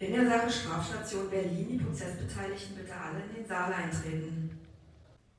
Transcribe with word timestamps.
In 0.00 0.14
der 0.14 0.24
Sache 0.30 0.50
Strafstation 0.50 1.28
Berlin 1.28 1.66
die 1.72 1.76
Prozessbeteiligten 1.76 2.74
bitte 2.74 2.94
alle 2.94 3.22
in 3.28 3.34
den 3.34 3.46
Saal 3.46 3.70
eintreten. 3.70 4.58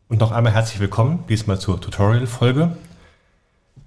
Und 0.07 0.19
noch 0.19 0.31
einmal 0.31 0.53
herzlich 0.53 0.79
willkommen, 0.79 1.23
diesmal 1.27 1.60
zur 1.60 1.81
Tutorial-Folge. 1.81 2.78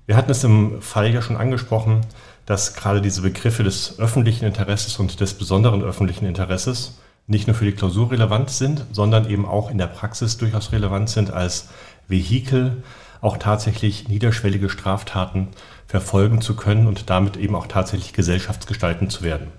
Wir 0.06 0.16
hatten 0.16 0.32
es 0.32 0.42
im 0.42 0.82
Fall 0.82 1.14
ja 1.14 1.22
schon 1.22 1.36
angesprochen, 1.36 2.00
dass 2.44 2.74
gerade 2.74 3.00
diese 3.00 3.22
Begriffe 3.22 3.62
des 3.62 4.00
öffentlichen 4.00 4.46
Interesses 4.46 4.98
und 4.98 5.20
des 5.20 5.34
besonderen 5.34 5.80
öffentlichen 5.84 6.26
Interesses 6.26 6.98
nicht 7.28 7.46
nur 7.46 7.54
für 7.54 7.66
die 7.66 7.72
Klausur 7.72 8.10
relevant 8.10 8.50
sind, 8.50 8.84
sondern 8.90 9.30
eben 9.30 9.46
auch 9.46 9.70
in 9.70 9.78
der 9.78 9.86
Praxis 9.86 10.38
durchaus 10.38 10.72
relevant 10.72 11.08
sind 11.08 11.30
als 11.30 11.68
Vehikel, 12.08 12.82
auch 13.20 13.36
tatsächlich 13.36 14.08
niederschwellige 14.08 14.68
Straftaten 14.68 15.50
verfolgen 15.86 16.40
zu 16.40 16.56
können 16.56 16.88
und 16.88 17.10
damit 17.10 17.36
eben 17.36 17.54
auch 17.54 17.68
tatsächlich 17.68 18.12
gesellschaftsgestaltend 18.12 19.12
zu 19.12 19.22
werden. 19.22 19.52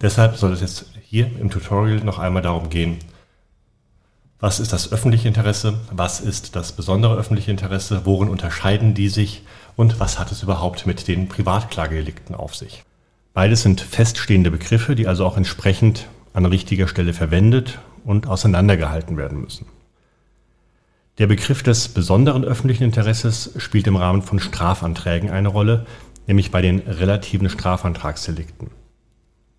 Deshalb 0.00 0.36
soll 0.36 0.52
es 0.52 0.60
jetzt 0.60 0.86
hier 1.02 1.26
im 1.40 1.50
Tutorial 1.50 1.98
noch 1.98 2.18
einmal 2.18 2.42
darum 2.42 2.70
gehen, 2.70 2.98
was 4.40 4.60
ist 4.60 4.72
das 4.72 4.92
öffentliche 4.92 5.26
Interesse, 5.26 5.74
was 5.90 6.20
ist 6.20 6.54
das 6.54 6.72
besondere 6.72 7.16
öffentliche 7.16 7.50
Interesse, 7.50 8.02
worin 8.04 8.28
unterscheiden 8.28 8.94
die 8.94 9.08
sich 9.08 9.42
und 9.74 9.98
was 9.98 10.18
hat 10.20 10.30
es 10.30 10.44
überhaupt 10.44 10.86
mit 10.86 11.08
den 11.08 11.28
Privatklagedelikten 11.28 12.36
auf 12.36 12.54
sich. 12.54 12.84
Beides 13.34 13.62
sind 13.62 13.80
feststehende 13.80 14.52
Begriffe, 14.52 14.94
die 14.94 15.08
also 15.08 15.26
auch 15.26 15.36
entsprechend 15.36 16.06
an 16.32 16.46
richtiger 16.46 16.86
Stelle 16.86 17.14
verwendet 17.14 17.80
und 18.04 18.28
auseinandergehalten 18.28 19.16
werden 19.16 19.40
müssen. 19.40 19.66
Der 21.18 21.26
Begriff 21.26 21.64
des 21.64 21.88
besonderen 21.88 22.44
öffentlichen 22.44 22.84
Interesses 22.84 23.52
spielt 23.56 23.88
im 23.88 23.96
Rahmen 23.96 24.22
von 24.22 24.38
Strafanträgen 24.38 25.30
eine 25.30 25.48
Rolle, 25.48 25.84
nämlich 26.28 26.52
bei 26.52 26.62
den 26.62 26.78
relativen 26.78 27.48
Strafantragsdelikten. 27.48 28.70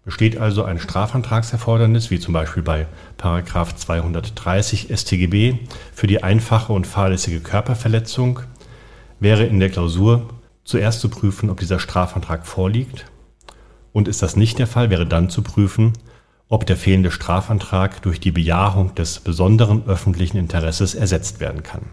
Besteht 0.10 0.40
also 0.40 0.64
ein 0.64 0.80
Strafantragserfordernis, 0.80 2.10
wie 2.10 2.20
zum 2.20 2.34
Beispiel 2.34 2.64
bei 2.64 2.88
230 3.20 4.88
StGB 4.92 5.60
für 5.94 6.08
die 6.08 6.24
einfache 6.24 6.74
und 6.74 6.88
fahrlässige 6.88 7.42
Körperverletzung, 7.42 8.40
wäre 9.20 9.46
in 9.46 9.60
der 9.60 9.70
Klausur 9.70 10.28
zuerst 10.64 11.02
zu 11.02 11.10
prüfen, 11.10 11.52
ob 11.52 11.60
dieser 11.60 11.78
Strafantrag 11.78 12.48
vorliegt. 12.48 13.06
Und 13.94 14.08
ist 14.08 14.24
das 14.24 14.36
nicht 14.36 14.58
der 14.58 14.66
Fall, 14.66 14.90
wäre 14.90 15.06
dann 15.06 15.30
zu 15.30 15.44
prüfen, 15.44 15.94
ob 16.48 16.66
der 16.66 16.78
fehlende 16.78 17.12
Strafantrag 17.12 18.02
durch 18.02 18.20
die 18.20 18.32
Bejahung 18.32 18.96
des 18.96 19.20
besonderen 19.20 19.86
öffentlichen 19.86 20.38
Interesses 20.38 20.96
ersetzt 20.96 21.40
werden 21.40 21.62
kann. 21.62 21.84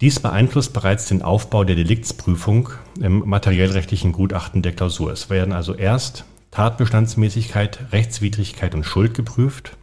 Dies 0.00 0.18
beeinflusst 0.18 0.72
bereits 0.72 1.06
den 1.06 1.22
Aufbau 1.22 1.62
der 1.62 1.76
Deliktsprüfung 1.76 2.70
im 3.00 3.28
materiellrechtlichen 3.28 4.10
Gutachten 4.10 4.62
der 4.62 4.72
Klausur. 4.72 5.12
Es 5.12 5.30
werden 5.30 5.52
also 5.52 5.74
erst 5.74 6.24
Tatbestandsmäßigkeit, 6.50 7.92
Rechtswidrigkeit 7.92 8.74
und 8.74 8.84
Schuld 8.84 9.14
geprüft 9.14 9.76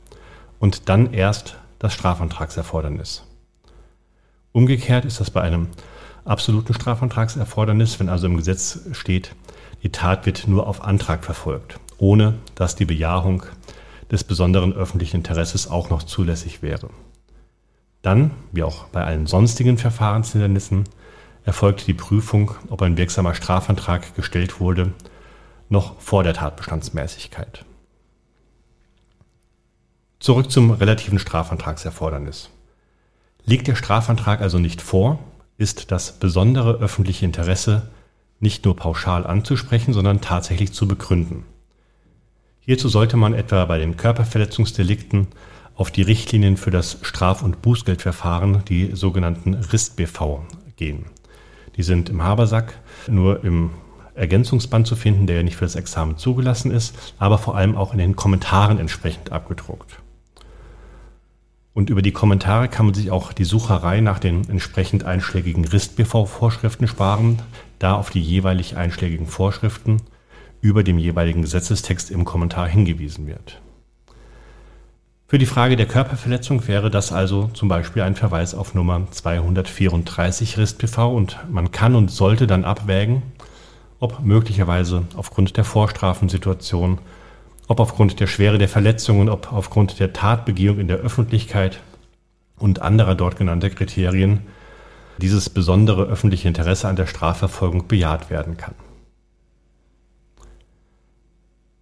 und 0.59 0.89
dann 0.89 1.13
erst 1.13 1.57
das 1.79 1.93
Strafantragserfordernis. 1.93 3.23
Umgekehrt 4.51 5.05
ist 5.05 5.19
das 5.19 5.31
bei 5.31 5.41
einem 5.41 5.67
absoluten 6.23 6.73
Strafantragserfordernis, 6.73 7.99
wenn 7.99 8.09
also 8.09 8.27
im 8.27 8.37
Gesetz 8.37 8.79
steht, 8.93 9.35
die 9.83 9.91
Tat 9.91 10.25
wird 10.25 10.47
nur 10.47 10.67
auf 10.67 10.83
Antrag 10.83 11.23
verfolgt 11.23 11.79
ohne 11.97 12.35
dass 12.55 12.75
die 12.75 12.85
Bejahung 12.85 13.43
des 14.11 14.23
besonderen 14.23 14.73
öffentlichen 14.73 15.17
Interesses 15.17 15.69
auch 15.69 15.89
noch 15.89 16.03
zulässig 16.03 16.61
wäre. 16.61 16.89
Dann, 18.01 18.31
wie 18.51 18.63
auch 18.63 18.85
bei 18.85 19.03
allen 19.03 19.25
sonstigen 19.25 19.77
Verfahrenshindernissen, 19.77 20.83
erfolgt 21.43 21.87
die 21.87 21.93
Prüfung, 21.93 22.51
ob 22.69 22.81
ein 22.81 22.97
wirksamer 22.97 23.33
Strafantrag 23.33 24.15
gestellt 24.15 24.59
wurde, 24.59 24.93
noch 25.69 25.99
vor 25.99 26.23
der 26.23 26.33
Tatbestandsmäßigkeit. 26.33 27.65
Zurück 30.19 30.51
zum 30.51 30.71
relativen 30.71 31.19
Strafantragserfordernis. 31.19 32.49
Liegt 33.43 33.67
der 33.67 33.75
Strafantrag 33.75 34.41
also 34.41 34.57
nicht 34.57 34.81
vor, 34.81 35.19
ist 35.57 35.91
das 35.91 36.13
besondere 36.13 36.79
öffentliche 36.79 37.25
Interesse 37.25 37.89
nicht 38.39 38.65
nur 38.65 38.75
pauschal 38.75 39.25
anzusprechen, 39.25 39.93
sondern 39.93 40.21
tatsächlich 40.21 40.73
zu 40.73 40.87
begründen. 40.87 41.45
Hierzu 42.59 42.89
sollte 42.89 43.17
man 43.17 43.33
etwa 43.33 43.65
bei 43.65 43.77
den 43.77 43.97
Körperverletzungsdelikten 43.97 45.27
auf 45.75 45.91
die 45.91 46.01
Richtlinien 46.01 46.57
für 46.57 46.71
das 46.71 46.97
Straf- 47.01 47.43
und 47.43 47.61
Bußgeldverfahren, 47.61 48.63
die 48.65 48.95
sogenannten 48.95 49.53
RIST-BV, 49.53 50.41
gehen. 50.75 51.05
Die 51.75 51.83
sind 51.83 52.09
im 52.09 52.23
Habersack 52.23 52.73
nur 53.07 53.43
im 53.43 53.71
Ergänzungsband 54.15 54.87
zu 54.87 54.95
finden, 54.95 55.27
der 55.27 55.37
ja 55.37 55.43
nicht 55.43 55.57
für 55.57 55.65
das 55.65 55.75
Examen 55.75 56.17
zugelassen 56.17 56.71
ist, 56.71 56.95
aber 57.19 57.37
vor 57.37 57.55
allem 57.55 57.75
auch 57.75 57.91
in 57.91 57.99
den 57.99 58.15
Kommentaren 58.15 58.79
entsprechend 58.79 59.31
abgedruckt. 59.31 59.99
Und 61.73 61.89
über 61.89 62.01
die 62.01 62.13
Kommentare 62.13 62.69
kann 62.69 62.85
man 62.85 62.95
sich 62.95 63.11
auch 63.11 63.33
die 63.33 63.43
Sucherei 63.43 63.99
nach 63.99 64.19
den 64.19 64.47
entsprechend 64.49 65.03
einschlägigen 65.03 65.65
RIST-BV-Vorschriften 65.65 66.87
sparen, 66.87 67.41
da 67.79 67.95
auf 67.95 68.09
die 68.09 68.21
jeweilig 68.21 68.77
einschlägigen 68.77 69.27
Vorschriften 69.27 69.97
über 70.61 70.83
dem 70.83 70.97
jeweiligen 70.97 71.41
Gesetzestext 71.41 72.11
im 72.11 72.23
Kommentar 72.23 72.67
hingewiesen 72.67 73.27
wird. 73.27 73.61
Für 75.27 75.37
die 75.37 75.45
Frage 75.45 75.75
der 75.75 75.87
Körperverletzung 75.87 76.65
wäre 76.67 76.89
das 76.89 77.11
also 77.11 77.49
zum 77.53 77.67
Beispiel 77.67 78.03
ein 78.03 78.15
Verweis 78.15 78.55
auf 78.55 78.73
Nummer 78.73 79.07
234 79.11 80.57
RIST-PV 80.57 81.13
und 81.13 81.39
man 81.49 81.71
kann 81.71 81.95
und 81.95 82.09
sollte 82.09 82.47
dann 82.47 82.63
abwägen, 82.63 83.21
ob 83.99 84.19
möglicherweise 84.19 85.03
aufgrund 85.15 85.57
der 85.57 85.63
Vorstrafensituation, 85.63 86.99
ob 87.67 87.79
aufgrund 87.79 88.19
der 88.19 88.27
Schwere 88.27 88.57
der 88.57 88.69
Verletzungen, 88.69 89.29
ob 89.29 89.51
aufgrund 89.51 89.99
der 89.99 90.13
Tatbegehung 90.13 90.79
in 90.79 90.87
der 90.87 90.97
Öffentlichkeit 90.97 91.81
und 92.57 92.81
anderer 92.81 93.15
dort 93.15 93.37
genannter 93.37 93.69
Kriterien 93.69 94.41
dieses 95.17 95.49
besondere 95.49 96.03
öffentliche 96.03 96.47
Interesse 96.47 96.87
an 96.87 96.95
der 96.95 97.07
Strafverfolgung 97.07 97.87
bejaht 97.87 98.29
werden 98.29 98.57
kann. 98.57 98.75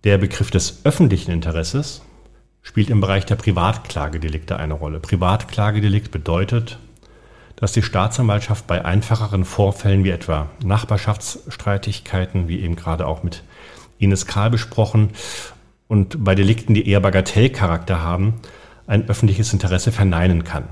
Der 0.03 0.18
Begriff 0.18 0.51
des 0.51 0.85
öffentlichen 0.85 1.31
Interesses 1.31 2.01
spielt 2.62 2.90
im 2.90 3.01
Bereich 3.01 3.25
der 3.25 3.35
Privatklagedelikte 3.35 4.57
eine 4.57 4.74
Rolle. 4.74 5.00
Privatklagedelikt 5.00 6.12
bedeutet, 6.12 6.78
dass 7.56 7.72
die 7.72 7.84
Staatsanwaltschaft 7.84 8.68
bei 8.68 8.84
einfacheren 8.84 9.46
Vorfällen 9.46 10.03
wie 10.03 10.09
etwa 10.09 10.50
Nachbarschaftsstreitigkeiten, 10.64 12.47
wie 12.47 12.59
eben 12.62 12.75
gerade 12.75 13.08
auch 13.08 13.24
mit 13.24 13.44
Ines 13.97 14.25
Karl 14.25 14.50
besprochen, 14.50 15.12
und 15.88 16.24
bei 16.24 16.34
Delikten, 16.34 16.74
die 16.74 16.88
eher 16.88 17.02
Bagatellcharakter 17.02 18.02
haben, 18.02 18.36
ein 18.88 19.08
öffentliches 19.08 19.53
Interesse 19.53 19.92
verneinen 19.92 20.44
kann. 20.44 20.68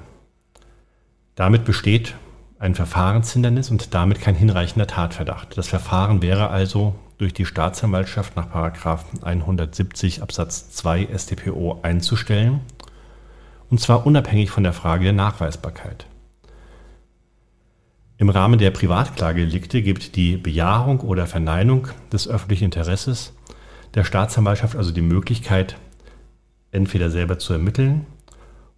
Damit 1.35 1.63
besteht 1.63 2.15
ein 2.59 2.75
Verfahrenshindernis 2.75 3.71
und 3.71 3.93
damit 3.93 4.21
kein 4.21 4.35
hinreichender 4.35 4.87
Tatverdacht. 4.87 5.57
Das 5.57 5.67
Verfahren 5.67 6.21
wäre 6.21 6.49
also 6.49 6.95
durch 7.17 7.33
die 7.33 7.45
Staatsanwaltschaft 7.45 8.35
nach 8.35 8.53
170 8.53 10.21
Absatz 10.21 10.71
2 10.71 11.07
StPO 11.15 11.79
einzustellen, 11.83 12.61
und 13.69 13.79
zwar 13.79 14.05
unabhängig 14.05 14.49
von 14.49 14.63
der 14.63 14.73
Frage 14.73 15.05
der 15.05 15.13
Nachweisbarkeit. 15.13 16.05
Im 18.21 18.29
Rahmen 18.29 18.59
der 18.59 18.69
Privatklagedelikte 18.69 19.81
gibt 19.81 20.15
die 20.15 20.37
Bejahung 20.37 20.99
oder 20.99 21.25
Verneinung 21.25 21.87
des 22.13 22.27
öffentlichen 22.27 22.65
Interesses 22.65 23.33
der 23.95 24.03
Staatsanwaltschaft 24.03 24.75
also 24.75 24.91
die 24.91 25.01
Möglichkeit, 25.01 25.75
entweder 26.71 27.09
selber 27.09 27.39
zu 27.39 27.53
ermitteln 27.53 28.05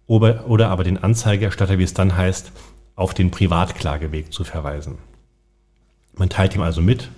oder, 0.06 0.48
oder 0.48 0.70
aber 0.70 0.82
den 0.82 0.96
Anzeigerstatter, 0.96 1.78
wie 1.78 1.82
es 1.82 1.92
dann 1.92 2.16
heißt, 2.16 2.52
auf 2.96 3.12
den 3.12 3.30
Privatklageweg 3.30 4.32
zu 4.32 4.44
verweisen. 4.44 4.96
Man 6.14 6.30
teilt 6.30 6.54
ihm 6.54 6.62
also 6.62 6.80
mit, 6.80 7.10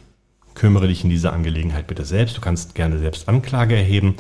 kümmere 0.55 0.89
dich 0.89 1.05
in 1.05 1.11
dieser 1.11 1.33
Angelegenheit 1.33 1.87
bitte 1.87 2.05
selbst. 2.05 2.37
Du 2.37 2.41
kannst 2.41 2.75
gerne 2.75 2.99
selbst 2.99 3.29
Anklage 3.29 3.77
erheben, 3.77 4.17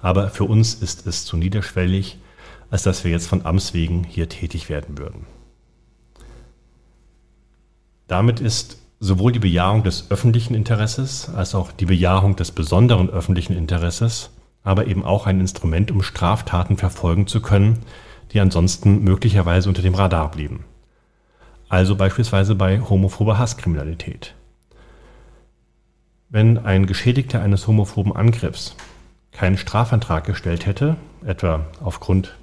aber 0.00 0.30
für 0.30 0.44
uns 0.44 0.72
ist 0.72 1.06
es 1.06 1.26
zu 1.26 1.36
niederschwellig, 1.36 2.16
als 2.70 2.84
dass 2.84 3.04
wir 3.04 3.10
jetzt 3.10 3.28
von 3.28 3.44
Amts 3.44 3.74
wegen 3.74 4.04
hier 4.04 4.30
tätig 4.30 4.70
werden 4.70 4.96
würden. 4.96 5.26
Damit 8.10 8.40
ist 8.40 8.76
sowohl 8.98 9.30
die 9.30 9.38
Bejahung 9.38 9.84
des 9.84 10.10
öffentlichen 10.10 10.56
Interesses 10.56 11.30
als 11.32 11.54
auch 11.54 11.70
die 11.70 11.86
Bejahung 11.86 12.34
des 12.34 12.50
besonderen 12.50 13.08
öffentlichen 13.08 13.56
Interesses, 13.56 14.30
aber 14.64 14.88
eben 14.88 15.04
auch 15.04 15.28
ein 15.28 15.38
Instrument, 15.38 15.92
um 15.92 16.02
Straftaten 16.02 16.76
verfolgen 16.76 17.28
zu 17.28 17.40
können, 17.40 17.78
die 18.32 18.40
ansonsten 18.40 19.04
möglicherweise 19.04 19.68
unter 19.68 19.82
dem 19.82 19.94
Radar 19.94 20.28
blieben. 20.32 20.64
Also 21.68 21.94
beispielsweise 21.94 22.56
bei 22.56 22.80
homophober 22.80 23.38
Hasskriminalität. 23.38 24.34
Wenn 26.30 26.58
ein 26.58 26.86
Geschädigter 26.86 27.40
eines 27.40 27.68
homophoben 27.68 28.16
Angriffs 28.16 28.74
keinen 29.30 29.56
Strafantrag 29.56 30.24
gestellt 30.24 30.66
hätte, 30.66 30.96
etwa 31.24 31.64
aufgrund 31.80 32.36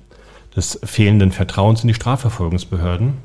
des 0.55 0.79
fehlenden 0.85 1.33
Vertrauens 1.33 1.81
in 1.81 1.89
die 1.89 1.93
Strafverfolgungsbehörden, 1.93 3.15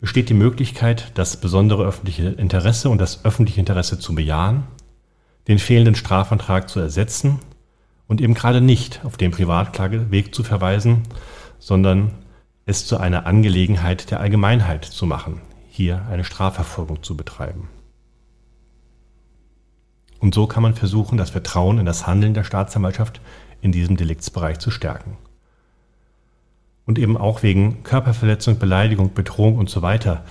besteht 0.00 0.28
die 0.28 0.34
Möglichkeit, 0.34 1.12
das 1.14 1.40
besondere 1.40 1.84
öffentliche 1.84 2.28
Interesse 2.28 2.90
und 2.90 2.98
das 2.98 3.24
öffentliche 3.24 3.60
Interesse 3.60 3.98
zu 3.98 4.14
bejahen, 4.14 4.64
den 5.48 5.58
fehlenden 5.58 5.94
Strafantrag 5.94 6.68
zu 6.68 6.80
ersetzen 6.80 7.38
und 8.06 8.20
eben 8.20 8.34
gerade 8.34 8.60
nicht 8.60 9.04
auf 9.04 9.16
den 9.16 9.30
Privatklageweg 9.30 10.34
zu 10.34 10.42
verweisen, 10.42 11.02
sondern 11.58 12.12
es 12.66 12.86
zu 12.86 12.98
einer 12.98 13.26
Angelegenheit 13.26 14.10
der 14.10 14.20
Allgemeinheit 14.20 14.84
zu 14.84 15.06
machen, 15.06 15.40
hier 15.68 16.04
eine 16.10 16.24
Strafverfolgung 16.24 17.02
zu 17.02 17.16
betreiben. 17.16 17.68
Und 20.18 20.34
so 20.34 20.46
kann 20.46 20.62
man 20.62 20.74
versuchen, 20.74 21.18
das 21.18 21.30
Vertrauen 21.30 21.78
in 21.78 21.86
das 21.86 22.06
Handeln 22.06 22.34
der 22.34 22.44
Staatsanwaltschaft 22.44 23.20
in 23.60 23.72
diesem 23.72 23.96
Deliktsbereich 23.96 24.58
zu 24.58 24.70
stärken. 24.70 25.16
Und 26.86 26.98
eben 26.98 27.16
auch 27.16 27.42
wegen 27.42 27.82
Körperverletzung, 27.82 28.58
Beleidigung, 28.58 29.12
Bedrohung 29.12 29.58
und 29.58 29.68
so 29.68 29.82
weiter 29.82 30.24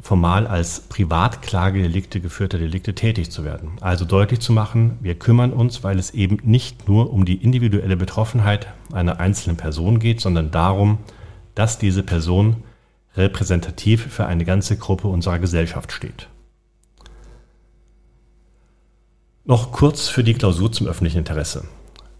formal 0.00 0.46
als 0.46 0.80
Privatklagedelikte 0.80 2.20
geführter 2.20 2.58
Delikte 2.58 2.94
tätig 2.94 3.30
zu 3.30 3.44
werden. 3.44 3.72
Also 3.80 4.04
deutlich 4.04 4.40
zu 4.40 4.52
machen, 4.52 4.98
wir 5.00 5.14
kümmern 5.14 5.52
uns, 5.52 5.84
weil 5.84 5.98
es 5.98 6.10
eben 6.10 6.38
nicht 6.42 6.88
nur 6.88 7.12
um 7.12 7.24
die 7.24 7.36
individuelle 7.36 7.96
Betroffenheit 7.96 8.66
einer 8.92 9.20
einzelnen 9.20 9.56
Person 9.56 10.00
geht, 10.00 10.20
sondern 10.20 10.50
darum, 10.50 10.98
dass 11.54 11.78
diese 11.78 12.02
Person 12.02 12.64
repräsentativ 13.16 14.06
für 14.06 14.26
eine 14.26 14.44
ganze 14.44 14.76
Gruppe 14.76 15.08
unserer 15.08 15.38
Gesellschaft 15.38 15.92
steht. 15.92 16.28
Noch 19.44 19.72
kurz 19.72 20.08
für 20.08 20.24
die 20.24 20.34
Klausur 20.34 20.72
zum 20.72 20.86
öffentlichen 20.86 21.18
Interesse. 21.18 21.64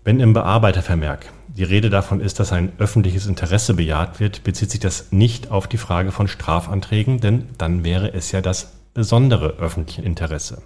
Wenn 0.04 0.19
im 0.19 0.32
Bearbeitervermerk 0.32 1.32
die 1.46 1.62
Rede 1.62 1.88
davon 1.88 2.20
ist, 2.20 2.40
dass 2.40 2.52
ein 2.52 2.72
öffentliches 2.78 3.26
Interesse 3.26 3.75
bejaht 3.75 4.19
wird, 4.19 4.43
bezieht 4.43 4.70
sich 4.70 4.81
das 4.81 5.12
nicht 5.12 5.52
auf 5.52 5.69
die 5.69 5.76
Frage 5.78 6.10
von 6.10 6.26
Strafanträgen, 6.26 7.20
denn 7.20 7.49
dann 7.56 7.84
wäre 7.84 8.12
es 8.12 8.32
ja 8.32 8.40
das 8.40 8.72
besondere 8.94 9.58
öffentliche 9.58 10.02
Interesse. 10.02 10.60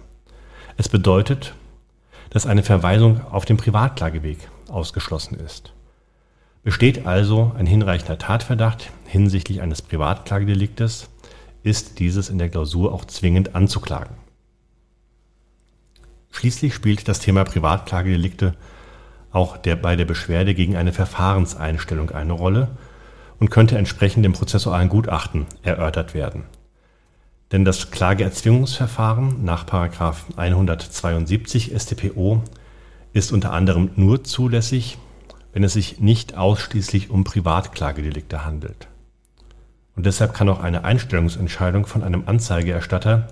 Es 0.75 0.89
bedeutet, 0.89 1.53
dass 2.31 2.47
eine 2.47 2.63
Verweisung 2.63 3.21
auf 3.25 3.45
den 3.45 3.57
Privatklageweg 3.57 4.49
ausgeschlossen 4.69 5.39
ist. 5.39 5.71
Besteht 6.63 7.05
also 7.05 7.53
ein 7.57 7.67
hinreichender 7.67 8.17
Tatverdacht 8.17 8.89
hinsichtlich 9.05 9.61
eines 9.61 9.83
Privatklagedeliktes, 9.83 11.09
ist 11.63 11.99
dieses 11.99 12.29
in 12.29 12.39
der 12.39 12.49
Klausur 12.49 12.91
auch 12.91 13.05
zwingend 13.05 13.55
anzuklagen. 13.55 14.17
Schließlich 16.31 16.73
spielt 16.73 17.07
das 17.07 17.19
Thema 17.19 17.43
Privatklagedelikte 17.43 18.55
auch 19.31 19.57
der, 19.57 19.75
bei 19.75 19.95
der 19.95 20.05
Beschwerde 20.05 20.53
gegen 20.53 20.75
eine 20.75 20.93
Verfahrenseinstellung 20.93 22.11
eine 22.11 22.33
Rolle 22.33 22.69
und 23.39 23.49
könnte 23.49 23.77
entsprechend 23.77 24.25
dem 24.25 24.33
prozessualen 24.33 24.89
Gutachten 24.89 25.45
erörtert 25.63 26.13
werden. 26.13 26.43
Denn 27.51 27.63
das 27.63 27.91
Klageerzwingungsverfahren 27.91 29.43
nach 29.43 29.65
172 29.71 31.73
StPO 31.77 32.43
ist 33.13 33.31
unter 33.31 33.53
anderem 33.53 33.91
nur 33.95 34.23
zulässig, 34.23 34.97
wenn 35.53 35.63
es 35.63 35.73
sich 35.73 35.99
nicht 35.99 36.37
ausschließlich 36.37 37.09
um 37.09 37.23
Privatklagedelikte 37.23 38.45
handelt. 38.45 38.87
Und 39.95 40.05
deshalb 40.05 40.33
kann 40.33 40.49
auch 40.49 40.59
eine 40.59 40.83
Einstellungsentscheidung 40.83 41.85
von 41.85 42.03
einem 42.03 42.23
Anzeigeerstatter 42.27 43.27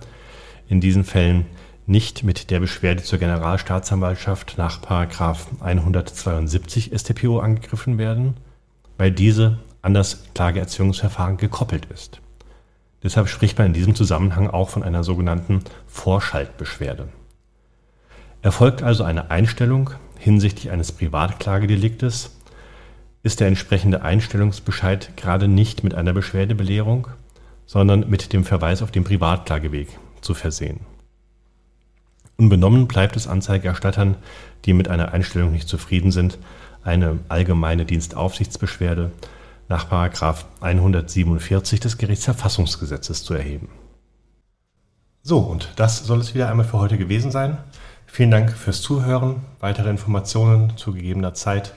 in 0.68 0.82
diesen 0.82 1.04
Fällen 1.04 1.46
nicht 1.88 2.24
mit 2.24 2.50
der 2.50 2.60
Beschwerde 2.60 3.04
zur 3.04 3.20
Generalstaatsanwaltschaft 3.20 4.58
nach 4.58 4.82
172 4.90 6.92
StPO 6.96 7.40
angegriffen 7.40 7.98
werden, 7.98 8.36
weil 8.98 9.12
diese 9.12 9.60
an 9.82 9.94
das 9.94 10.24
Klageerzwingungsverfahren 10.34 11.38
gekoppelt 11.38 11.86
ist. 11.86 12.22
Deshalb 13.04 13.30
spricht 13.30 13.60
man 13.60 13.68
in 13.68 13.74
diesem 13.74 13.94
Zusammenhang 13.94 14.50
auch 14.50 14.70
von 14.70 14.82
einer 14.82 15.04
sogenannten 15.04 15.62
Vorschaltbeschwerde. 15.86 17.10
Erfolgt 18.42 18.82
also 18.82 19.04
eine 19.04 19.30
Einstellung 19.30 19.92
hinsichtlich 20.18 20.72
eines 20.72 20.92
Privatklagedeliktes, 20.92 22.32
ist 23.22 23.40
der 23.40 23.48
entsprechende 23.48 24.02
Einstellungsbescheid 24.02 25.16
gerade 25.18 25.48
nicht 25.48 25.84
mit 25.84 25.94
einer 25.94 26.14
Beschwerdebelehrung, 26.14 27.08
sondern 27.66 28.10
mit 28.10 28.34
dem 28.34 28.44
Verweis 28.44 28.82
auf 28.82 28.92
den 28.92 29.04
Privatklageweg 29.04 29.90
zu 30.22 30.34
versehen. 30.34 30.80
Unbenommen 32.38 32.88
bleibt 32.88 33.16
es 33.16 33.28
Anzeigerstattern, 33.28 34.18
die 34.66 34.74
mit 34.74 34.90
einer 34.90 35.14
Einstellung 35.14 35.52
nicht 35.52 35.70
zufrieden 35.70 36.12
sind, 36.12 36.38
eine 36.84 37.20
allgemeine 37.30 37.86
Dienstaufsichtsbeschwerde 37.86 39.12
nach 39.70 39.92
147 39.92 41.80
des 41.80 41.98
Gerichtsverfassungsgesetzes 41.98 43.24
zu 43.24 43.34
erheben. 43.34 43.70
So, 45.24 45.40
und 45.40 45.70
das 45.78 46.06
soll 46.06 46.20
es 46.20 46.36
wieder 46.36 46.50
einmal 46.50 46.66
für 46.66 46.80
heute 46.80 46.98
gewesen 46.98 47.32
sein. 47.32 47.58
Vielen 48.06 48.30
Dank 48.32 48.52
fürs 48.52 48.82
Zuhören. 48.82 49.42
Weitere 49.60 49.90
Informationen 49.90 50.78
zu 50.78 50.94
gegebener 50.94 51.34
Zeit 51.34 51.74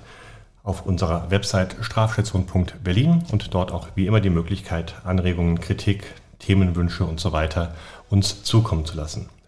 auf 0.63 0.85
unserer 0.85 1.31
Website 1.31 1.77
strafstation.berlin 1.81 3.25
und 3.33 3.55
dort 3.55 3.73
auch 3.73 3.89
wie 3.95 4.07
immer 4.07 4.21
die 4.21 4.29
Möglichkeit, 4.29 4.97
Anregungen, 5.05 5.61
Kritik, 5.61 6.05
Themenwünsche 6.41 7.05
und 7.07 7.21
so 7.21 7.33
weiter 7.33 7.75
uns 8.11 8.43
zukommen 8.43 8.85
zu 8.85 8.97
lassen. 8.97 9.31